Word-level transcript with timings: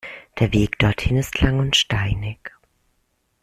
Der 0.39 0.51
Weg 0.51 0.79
dorthin 0.79 1.15
ist 1.15 1.41
lang 1.41 1.59
und 1.59 1.75
steinig. 1.75 2.51